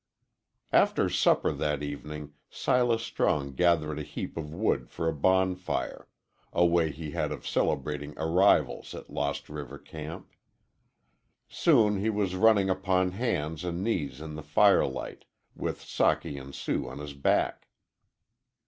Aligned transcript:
After 0.73 1.09
supper 1.09 1.51
that 1.51 1.83
evening 1.83 2.33
Silas 2.49 3.03
Strong 3.03 3.53
gathered 3.53 3.99
a 3.99 4.01
heap 4.01 4.35
of 4.35 4.51
wood 4.51 4.89
for 4.89 5.07
a 5.07 5.13
bonfire 5.13 6.07
a 6.51 6.65
way 6.65 6.89
he 6.91 7.11
had 7.11 7.31
of 7.31 7.45
celebrating 7.47 8.15
arrivals 8.17 8.95
at 8.95 9.11
Lost 9.11 9.47
River 9.47 9.77
camp. 9.77 10.31
Soon 11.47 11.99
he 11.99 12.09
was 12.09 12.33
running 12.35 12.67
upon 12.67 13.11
hands 13.11 13.63
and 13.63 13.83
knees 13.83 14.21
in 14.21 14.33
the 14.33 14.41
firelight, 14.41 15.25
with 15.55 15.81
Socky 15.83 16.41
and 16.41 16.55
Sue 16.55 16.89
on 16.89 16.97
his 16.97 17.13
back. 17.13 17.67